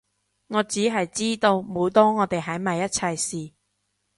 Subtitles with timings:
[0.47, 3.53] 我只係知道每當我哋喺埋一齊時